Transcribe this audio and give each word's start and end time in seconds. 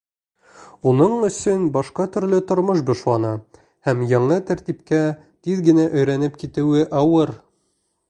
Уның 0.91 1.11
өсөн 1.27 1.67
башҡа 1.75 2.05
төрлө 2.15 2.39
тормош 2.53 2.81
башлана 2.89 3.35
һәм 3.91 4.03
яңы 4.15 4.41
тәртипкә 4.51 5.05
тиҙ 5.23 5.65
генә 5.71 5.89
өйрәнеп 5.93 6.45
китеүе 6.47 6.93
ауыр. 7.05 7.41